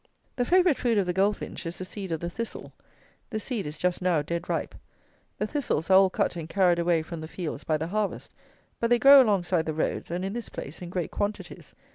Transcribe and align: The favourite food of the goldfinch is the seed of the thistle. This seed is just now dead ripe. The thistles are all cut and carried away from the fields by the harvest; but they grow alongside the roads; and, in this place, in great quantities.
The 0.35 0.45
favourite 0.45 0.79
food 0.79 0.97
of 0.97 1.05
the 1.05 1.13
goldfinch 1.13 1.63
is 1.67 1.77
the 1.77 1.85
seed 1.85 2.11
of 2.11 2.21
the 2.21 2.29
thistle. 2.31 2.73
This 3.29 3.43
seed 3.43 3.67
is 3.67 3.77
just 3.77 4.01
now 4.01 4.23
dead 4.23 4.49
ripe. 4.49 4.73
The 5.37 5.45
thistles 5.45 5.91
are 5.91 5.93
all 5.93 6.09
cut 6.09 6.35
and 6.35 6.49
carried 6.49 6.79
away 6.79 7.03
from 7.03 7.21
the 7.21 7.27
fields 7.27 7.63
by 7.63 7.77
the 7.77 7.85
harvest; 7.89 8.31
but 8.79 8.89
they 8.89 8.97
grow 8.97 9.21
alongside 9.21 9.67
the 9.67 9.75
roads; 9.75 10.09
and, 10.09 10.25
in 10.25 10.33
this 10.33 10.49
place, 10.49 10.81
in 10.81 10.89
great 10.89 11.11
quantities. 11.11 11.75